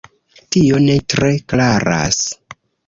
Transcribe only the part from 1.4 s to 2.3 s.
klaras.